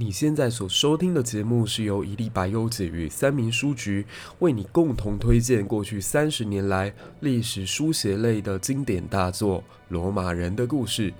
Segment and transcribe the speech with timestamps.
[0.00, 4.06] 你现在所收听的节目是由一粒百忧解与三民书局
[4.38, 11.10] 为你共同推荐过去三十年来历史书写类的经典大作《罗马人的故事》。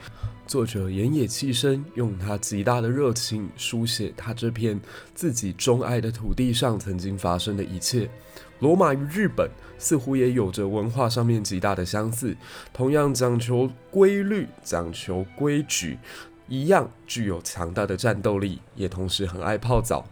[0.47, 4.81] 作者岩野气生用他极大的热情书写他这片
[5.12, 8.09] 自己钟爱的土地上曾经发生的一切。
[8.61, 12.37] 罗马与日本似乎也有着文化上面极大的相似，
[12.73, 15.99] 同样讲求规律，讲求规矩。
[16.48, 20.04] 一样具有强大的战斗力，也同时很爱泡澡。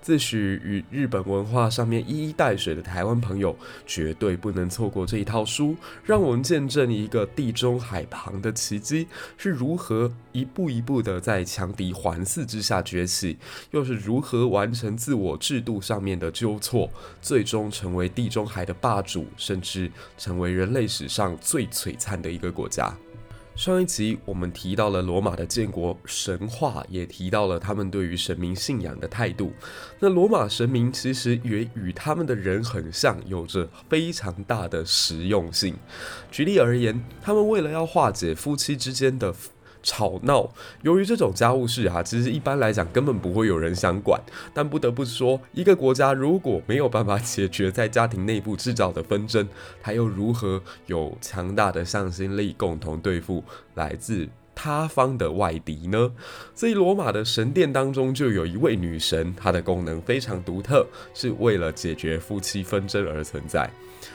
[0.00, 5.76] 自诩与日本文化上面一衣带水的台湾朋友，绝对不能错过这一套书。
[6.04, 13.36] 让我们见证一个地中海旁的奇迹是如何一步一步的在强敌环伺之下崛起，
[13.72, 16.88] 又是如何完成自我制度上面的纠错，
[17.20, 22.96] 最终成为地中海的霸主，甚至成为人类史上最璀璨的一个国家。
[23.58, 29.52] 上一集我们提到了罗马的建国神话，也提到了他们对于神明信仰的态度。
[29.98, 35.74] 那罗马神明其实也与他们的人很像，有着非常大的实用性。
[36.30, 39.34] 举例而言，他们为了要化解夫妻之间的
[39.88, 40.46] 吵闹，
[40.82, 44.20] 由于这种家务事啊，其实一般来讲根本不会有人想管。
[44.52, 49.48] 但不得不说，一个国家如果没有办法解决在家庭内部制造的纷争，
[49.82, 53.42] 他又如何有强大的向心力共同对付
[53.76, 54.28] 来自
[54.60, 56.10] 他方的外敌呢？
[56.52, 63.70] 所以，罗马的神殿当中就有一位女神，她的功能非常独特，是为了解决夫妻纷争而存在。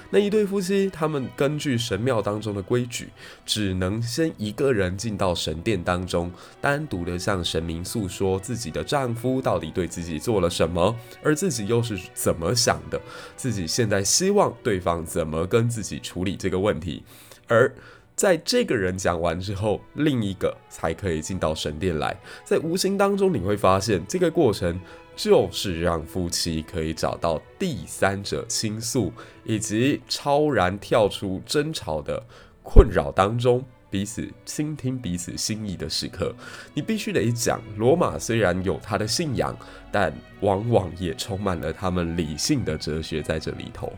[0.09, 3.07] 那一对夫妻，他们根据神庙当中的规矩，
[3.45, 6.29] 只能先一个人进到神殿当中，
[6.59, 10.93] 单独的向神明诉说自己的丈夫到底对自己做了什么，
[11.23, 12.99] 而自己又是怎么想的，
[13.37, 17.01] 自己现在希望对方怎么跟自己处理这个问题，
[17.47, 17.73] 而。
[18.15, 22.15] 在这个人讲完之后，另一个才可以进到神殿来。
[22.43, 24.79] 在无形当中，你会发现这个过程
[25.15, 29.11] 就是让夫妻可以找到第三者倾诉，
[29.43, 32.23] 以及超然跳出争吵的
[32.61, 36.33] 困扰当中，彼此倾听彼此心意的时刻。
[36.73, 39.57] 你必须得讲，罗马虽然有他的信仰，
[39.91, 43.91] 但往往也充满了他们理性的哲学在这里头。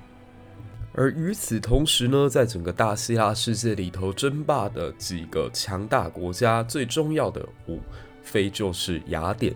[0.98, 7.80] 而与此同时呢，在整个大希腊世界里头争霸的几个强大国家，最重要的无
[8.24, 9.54] 非就是雅典。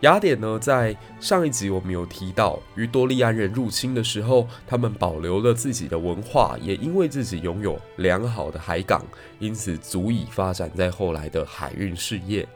[0.00, 9.04] 雅典呢，在上一集我们有提到，于多利安人入侵的时候，他们保留了自己的文化，也因为自己拥有良好的海港，
[9.38, 12.48] 因此足以发展在后来的海运事业。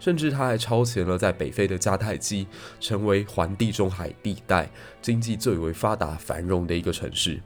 [0.00, 2.48] 甚至他还超前了在北非的迦太基，
[2.80, 4.68] 成为环地中海地带
[5.00, 7.40] 经济最为发达繁荣的一个城市。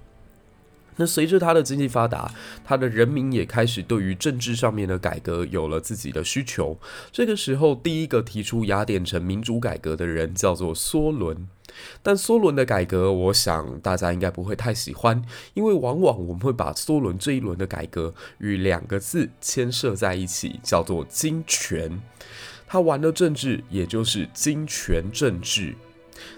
[0.97, 2.32] 那随着他的经济发达，
[2.64, 6.78] 他的人民也开始对于政治上面的改革有了自己的需求。
[7.10, 11.48] 这个时候，第一个提出雅典城民主改革的人叫做梭伦。
[12.00, 15.20] 但梭伦的改革，我想大家应该不会太喜欢，
[15.54, 22.00] 因为往往我们会把梭伦这一轮的改革与两个字牵涉在一起，叫做金权。
[22.75, 25.76] 他玩的政治，也就是金权政治。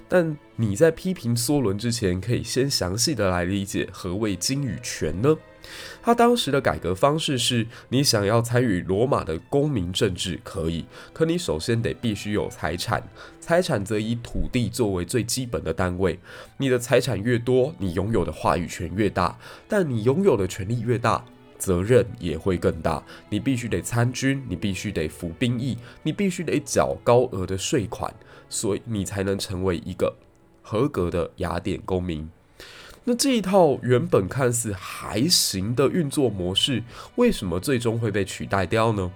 [0.06, 5.34] 但你在批评梭伦之前，可以先详细的来理解何谓金与权呢？
[6.02, 10.84] 他当时的改革方式是：你想要参与罗马的公民政治可以，
[11.14, 13.02] 可你首先得必须有财产，
[13.40, 16.18] 财产则以土地作为最基本的单位。
[16.58, 21.24] 你的财产越多，你拥有的话语权越大，但你拥有的权力越大，
[21.58, 23.02] 责任也会更大。
[23.28, 28.12] 你必须得参军，你必须得服兵役，你必须得缴高额的税款，
[28.48, 30.14] 所以你才能成为一个
[30.62, 32.28] 合格的雅典公民。
[33.04, 36.82] 那这一套原本看似还行的运作模式，
[37.14, 39.12] 为什么最终会被取代掉呢？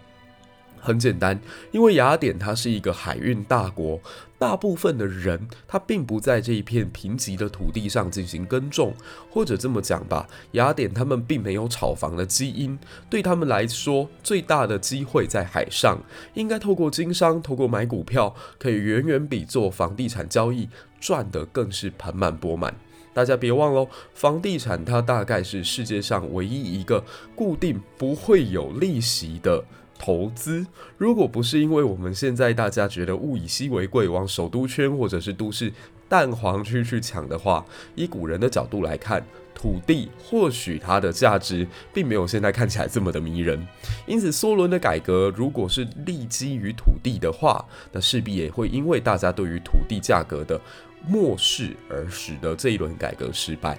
[0.81, 1.39] 很简单，
[1.73, 4.01] 因为雅典它是一个海运大国，
[4.39, 8.95] 大部分的人他并不在这一片贫瘠的土地上进行耕种，
[9.31, 12.79] 或者这么讲吧，雅典他们并没有炒房的基因，
[13.11, 15.99] 对他们来说，最大的机会在海上，
[16.35, 20.69] 应该透过经商，透过买股票，可以远远比做房地产交易
[20.99, 22.75] 赚得更是盆满钵满。
[23.13, 27.05] 大家别忘了，房地产它大概是世界上唯一一个
[27.35, 29.63] 固定不会有利息的。
[30.03, 30.67] 投资，
[30.97, 35.71] 如果不是因为我们现在大家觉得物以稀为贵，往首都圈或者是都市
[36.09, 37.63] 蛋黄区去抢的话，
[37.95, 39.23] 以古人的角度来看，
[39.55, 43.63] 土地或许它的价值并没有现在看起来这么的迷人。
[44.07, 47.63] 因此，梭伦的改革如果是立基于土地的话，
[47.93, 50.59] 那势必也会因为大家对于土地价格的
[51.07, 53.79] 漠视而使得这一轮改革失败。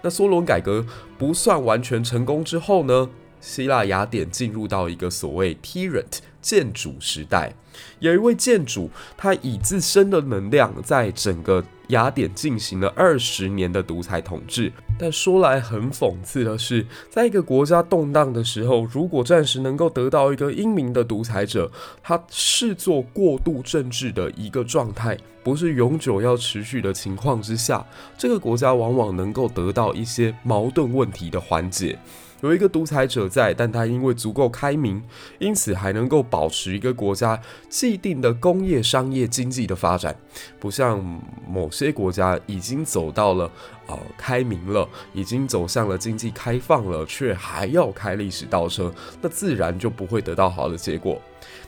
[0.00, 0.84] 那梭伦改革
[1.18, 3.08] 不算完全成功之后呢？
[3.40, 7.52] 希腊雅典进入到一个所谓 tyrant 建主时代，
[7.98, 14.72] 有一位建主，他以自身的能量在整个雅典进行了二十年的独裁统治。
[14.98, 21.70] 但说来很讽刺的是，在一个国家动荡的时候，如果暂时能够得到一个英明的独裁者，
[22.02, 27.84] 他视作过渡政治的一个状态，不是永久要持续的情况之下，
[28.16, 31.98] 这个国家往往能够得到一些矛盾问题的缓解。
[32.40, 35.02] 有一个独裁者在，但他因为足够开明，
[35.38, 40.14] 因此还能够保持一个国家既定的工业、商业、经济的发展，
[40.60, 41.02] 不像
[41.48, 43.50] 某些国家已经走到了
[43.88, 51.20] 呃开明了，已经走向了经济开放了，却还要开历史倒车，那自然就不会得到好的结果。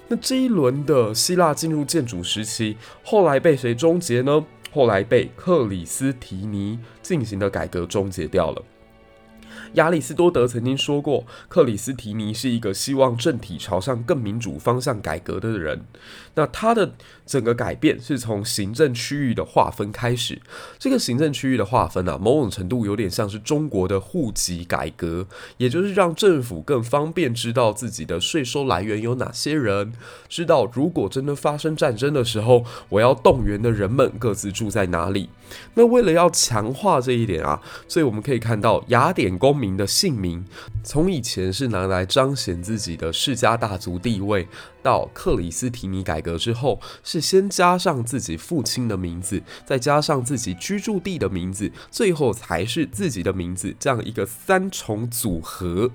[0.06, 4.44] 那这一轮的希腊进入建主时期，后来被谁终结呢？
[4.72, 8.62] 后来被克里斯提尼进行的改革终结掉了。
[9.74, 15.84] 亚里斯多德曾经说过，克里斯提尼是一个希望政体朝向更民主方向改革的人。
[16.34, 16.92] 那他的
[17.26, 20.40] 整个改变是从行政区域的划分开始。
[20.78, 25.26] 这个行政区域的划分啊，某种程度有点像是中国的户籍改革，
[25.56, 29.92] 也就是让政府更方便知道自己的税收来源有哪些人，
[30.28, 35.30] 知道如果真的发生战争的时候，我要动员的人们各自住在哪里。
[35.74, 40.44] 那为了要强化这一点啊，所以我们可以看到雅典公民的姓名，
[40.82, 44.48] 从以前是拿来彰显自己的世家大族地位，
[44.82, 55.90] 到克里斯提尼改革之后，是先加上自己父亲的名字，再加上自己居住地的名字，最后才是自己的名字，这样一个三重组合。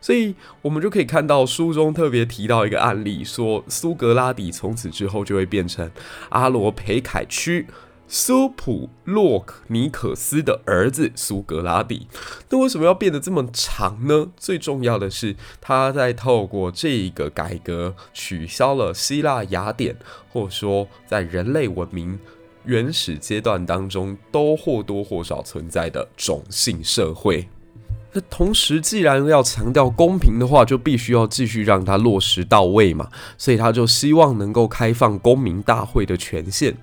[0.00, 5.90] 所以我们就可以看到书中特别提到一个案例，说苏格拉底从此之后就会变成
[6.28, 7.66] 阿罗培凯区。
[8.06, 12.06] 苏普洛克尼克斯的儿子苏格拉底，
[12.50, 14.30] 那为什么要变得这么长呢？
[14.36, 19.96] 最重要的是，他在透过这个改革，取消了希腊雅典，
[20.30, 22.18] 或者说在人类文明
[22.64, 27.48] 原始阶段当中都或多或少存在的种姓社会。
[28.16, 33.08] 那同时，既然要强调公平的话，就必须要继续让它落实到位嘛。
[33.36, 36.76] 所以他就希望能够开放公民大会的权限，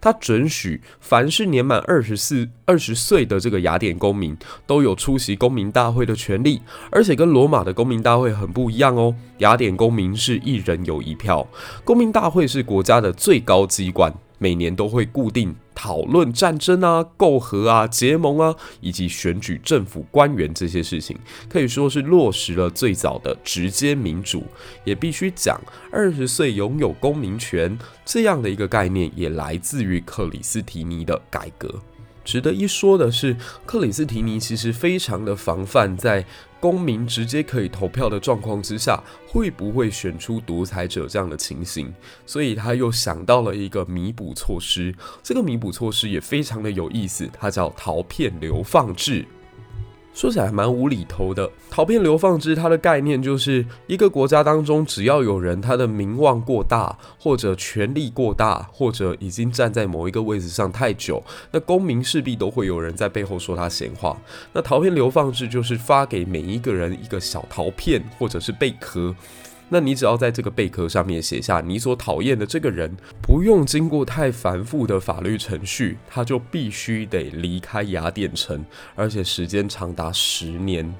[0.00, 6.62] 他准许凡是年满二十四、二十岁的这个雅典公民都有出席公民大会的权利，
[6.92, 9.12] 而且跟罗马的公民大会很不一样哦。
[9.38, 11.44] 雅典公民是一人有一票，
[11.84, 14.14] 公民大会是国家的最高机关。
[14.38, 21.16] 每年都会固定讨论战争啊、媾和啊、结盟啊，以及选举政府官员这些事情，
[21.48, 24.42] 可以说是落实了最早的直接民主。
[24.82, 25.60] 也必须讲，
[25.92, 31.72] 二十岁拥有公民权这样的一个概念，也来自于克里斯提尼的改革。
[32.26, 36.26] 值得一说的是，克里斯提尼其实非常的防范，在
[36.58, 41.94] 公民直接可以投票的状况之下，会不会选出独裁者这样的情形，
[42.26, 44.92] 所以他又想到了一个弥补措施。
[45.22, 49.24] 这个弥补措施也非常的有意思，它叫陶片流放制。
[50.16, 64.16] 说起来蛮无厘头的，陶片流放制，它的概念就是一个国家当中，只要有人他的名望过大，或者权力过大，或者已经站在某一个位置上太久，那公民势必都会有人在背后说他闲话。
[64.54, 69.14] 那陶片流放制就是发给每一个人一个小陶片，或者是贝壳。
[69.68, 80.94] 那你只要在这个贝壳上面写下你所讨厌的这个人，不用经过太繁复的法律程序，他就必须得离开雅典城，而且时间长达十年。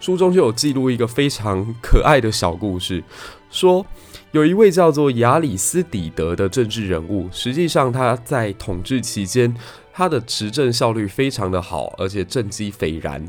[0.00, 3.02] 书中就有记录一个非常可爱的小故事，
[3.50, 3.84] 说
[4.32, 9.54] 有一位叫做亚里斯底德的政治人物，实际上他在统治期间。
[9.90, 13.28] 他的执政效率非常的好，而且政绩斐然。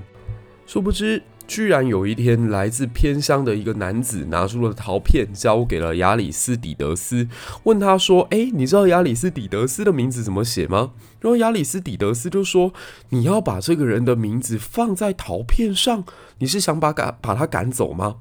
[0.67, 1.19] 殊不知，
[1.49, 7.27] 居然有一天，来自偏乡的一个男子拿出了陶片，交给了亚里斯底德斯，
[7.63, 12.71] 问他说：“诶，你知道亚里斯底德斯的名字怎么写吗？”然后亚里斯底德斯就说
[13.09, 16.03] ：“你要把这个人的名字放在陶片上，
[16.37, 18.17] 你是想把赶把他赶走吗？”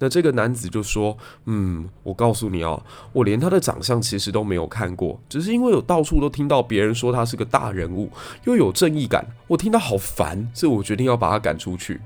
[0.00, 2.84] 那这个男子就说：“嗯，我告诉你哦，
[3.14, 8.10] 我连他的长相其实都没有看过，只是因为有到处都听到别人说他是个大人物，
[8.44, 11.98] 又有正义感，我听到好烦，所以我决定要把他赶出去。”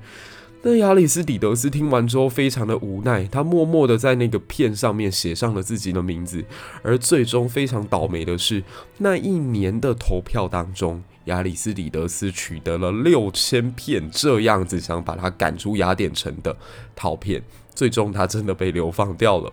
[0.65, 6.41] 那亚里斯底德斯听完之后非常的无奈，他默默的在那个片上面写上了自己的名字，
[6.81, 8.63] 而最终非常倒霉的是，
[8.99, 16.55] 那一年的投票当中，亚里斯底德斯取得了六千片这样子想把他赶出雅典城的
[16.95, 17.43] 陶片。
[17.75, 19.51] 最终，他真的被流放掉了。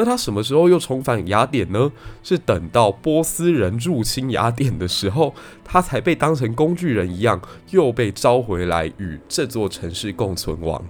[0.00, 1.92] 那他什么时候又重返雅典呢？
[2.22, 7.38] 是等到波斯人入侵雅典的时候，他才被当成工具人一样，
[7.68, 10.82] 又被召回来与这座城市共存亡。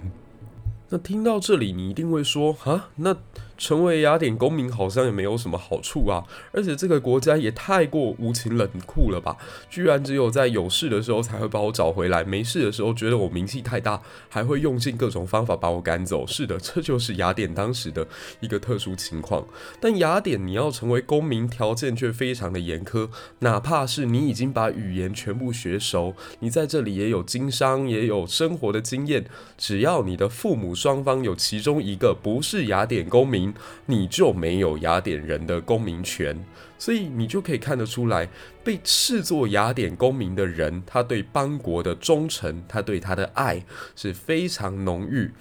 [0.87, 3.17] 那听到这里，你一定会说：啊，那……
[3.61, 9.37] 成为雅典公民好像也没有什么好处啊，而且这个国家也太过无情冷酷了吧！
[9.69, 16.25] 居然只有在有事的时候才会把我找回来，没事的时候觉得我名气太大，还会用尽各种方法把我赶走。
[16.25, 18.07] 是的，这就是雅典当时的
[18.39, 19.45] 一个特殊情况。
[19.79, 29.23] 但雅典你要成为公民，条件却非常的严苛，哪怕是你已经把语言全部学熟，你在这里也有经商，也有生活的经验，
[29.55, 33.50] 只要你的父母双方有其中一个不是雅典公民，
[33.85, 36.37] 你就没有雅典人的公民权，
[36.77, 38.27] 所以你就可以看得出来，
[38.63, 43.63] 被视作雅典公民的人，他对邦国的忠诚，他对他的爱
[43.95, 45.31] 是非常浓郁。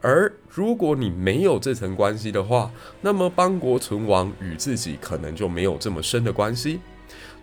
[0.00, 2.70] 而如果你没有这层关系的话，
[3.00, 6.78] 那么邦国存亡与自己可能就没有这么深的关系。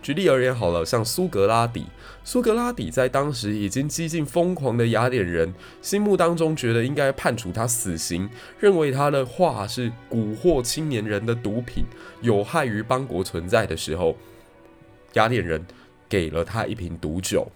[0.02, 1.86] 举例而言，好了，像苏格拉底，
[2.22, 8.28] 苏格拉底在当时已经几近疯狂的雅典人心目当中，觉得应该判处他死刑，
[8.60, 11.84] 认为他的话是蛊惑青年人的毒品，
[12.22, 14.16] 有害于邦国存在的时候，
[15.14, 15.66] 雅典人
[16.08, 17.50] 给了他一瓶毒酒。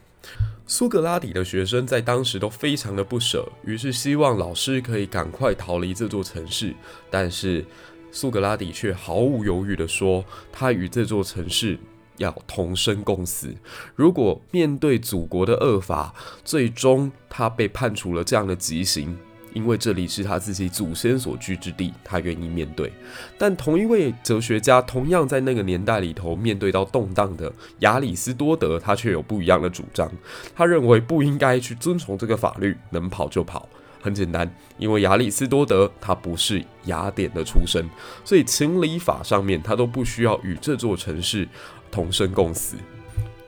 [0.66, 6.74] 苏格拉底的学生在当时都非常的不舍，于是希望老师可以赶快逃离这座城市，
[7.10, 7.64] 但是
[8.10, 11.78] 苏格拉底却毫无犹豫地说，他与这座城市。
[12.20, 13.52] 要同生共死。
[13.96, 19.18] 如果面对祖国的恶法，最终他被判处了这样的极刑，
[19.54, 22.92] 因为这里是他自己祖先所居之地，他愿意面对。
[23.38, 30.10] 但同一位哲学家，同样在那个年代里头面对到动荡的亚里斯多德，他却有不一样的主张。
[30.54, 33.66] 他认为不应该去遵从这个法律，能跑就跑。
[34.02, 37.84] 很简单，因为亚里斯多德他不是雅典的出身，
[38.24, 41.46] 所以情理法上面他都不需要与这座城市。
[41.90, 42.76] 同生共死，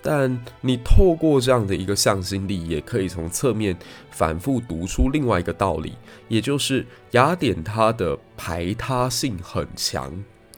[0.03, 3.77] 但你透过这样的一个向心力，也可以从侧面
[4.11, 5.95] 反复读出另外一个道理，
[6.29, 10.13] 也就是雅典它的排他性很强。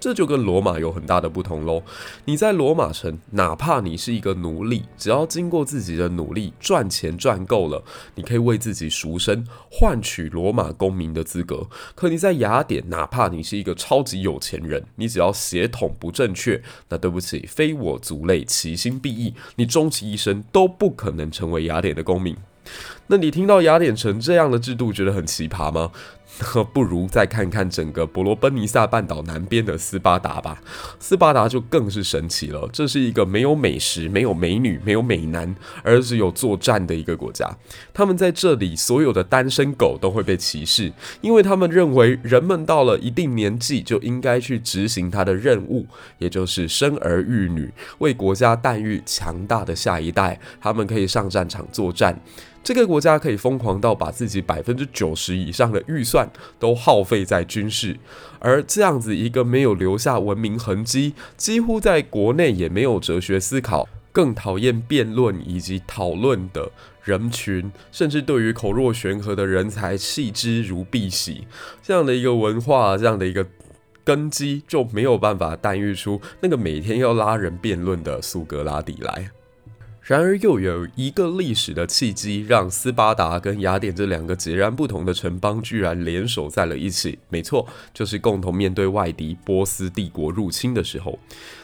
[0.04, 1.82] 这就跟罗马有很大的不同喽。
[2.26, 7.82] 你在罗马城，哪怕你是一个奴隶，只要经过自己的努力赚钱赚够了，
[8.14, 11.66] 你可以为自己赎身，换取罗马公民的资格。
[11.94, 22.36] 可你在雅典，哪怕你是一个超级有钱人，你只要血统不正确，那对不起，非我族类，其心必异，你终其一生都不可能成为雅典的公民。
[23.06, 25.90] 那你听到雅典城这样的制度，觉得很奇葩吗？
[26.54, 30.60] 那不如再看看整个伯罗奔尼撒半岛南边的斯巴达吧。
[30.98, 37.48] 斯巴达就更是神奇了，这是一个没有美食、没有美女、没有美男，而只有作战的一个国家。
[37.92, 45.86] 他们在这里所有的单身狗都会被歧视，因为他们认为人们到了一定年纪就应该去执行他的任务，
[46.18, 50.40] 也就是生儿育女，为国家诞育强大的下一代。
[50.60, 52.20] 他们可以上战场作战。
[52.64, 56.28] 这个国家可以疯狂到把自己百分之九十以上的预算
[56.58, 57.94] 都耗费在军事，
[58.38, 71.42] 而这样子一个没有留下文明痕迹，几乎在国内也没有哲学思考，更讨厌辩论以及讨论的人群，甚至对于口若悬河的人才弃之如敝屣，
[71.82, 73.46] 这样的一个文化，这样的一个
[74.02, 79.30] 根基，就没有办法诞育出那个每天要拉人辩论的苏格拉底来。
[80.06, 87.18] 然而，又有一个历史的契机，让斯巴达跟雅典这两个截然不同的城邦居然联手在了一起。
[87.30, 91.18] 没错，就是共同面对外敌波斯帝国入侵的时候。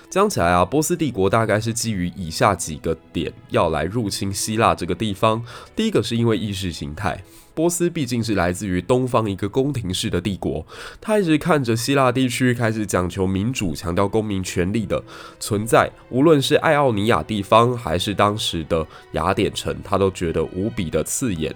[0.09, 5.45] 讲起来啊，波斯帝国大概是基于以下几个点要来入侵希腊这个地方。
[5.77, 7.23] 第一个是因为意识形态。
[7.61, 10.67] 波斯毕竟是来自于东方一个宫廷式的帝国，
[10.99, 15.05] 他一直看着希腊地区开始讲求民主、强调公民权利的
[15.39, 21.55] 存在，无论是爱奥尼亚地方还是当时的雅典城，他都觉得无比的刺眼。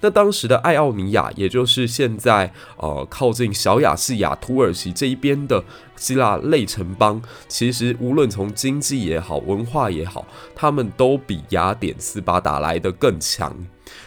[0.00, 5.62] 那当时的爱奥尼亚，也就是现在呃靠近小亚细亚、土耳其这一边的
[5.96, 13.54] 希腊类城邦，其实无论从经济也好、文化也好，他们都比雅典、斯巴达来得更强。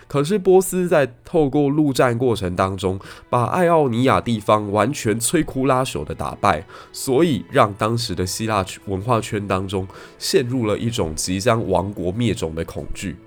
[0.07, 2.99] 可是波斯在透过陆战过程当中，
[3.29, 9.87] 把爱奥尼亚地方完全摧枯拉朽的打败，所以让当时的希腊文化圈当中
[10.17, 13.17] 陷入了一种即将亡国灭种的恐惧。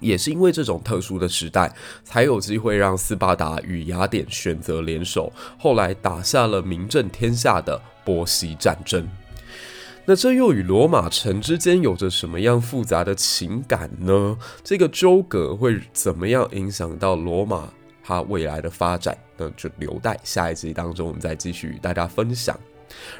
[0.00, 9.08] 也是因为这种特殊的时代，才有机会让斯巴达与雅典选择联手，后来打下了名震天下的波西战争。
[10.06, 14.36] 那这又与罗马城之间有着什么样复杂的情感呢？
[14.62, 17.68] 这个纠葛会怎么样影响到罗马
[18.02, 19.16] 它未来的发展？
[19.36, 22.58] 那就留待下一集当中我们再继续与大家分享。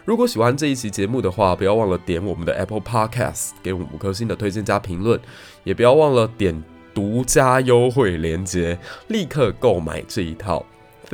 [0.04, 5.18] 如果喜欢这一期节目的话，不要忘了点我们的 Apple Podcast，给我五颗星的推荐加评论，
[5.64, 6.62] 也不要忘了点
[6.92, 10.64] 独家优惠链接，立刻购买这一套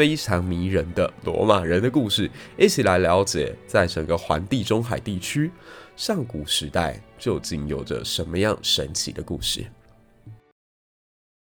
[0.00, 5.50] 非常迷人的罗马人的故事，一起来了解在整个环地中海地区
[5.94, 9.62] 上古时代究竟有着什么样神奇的故事。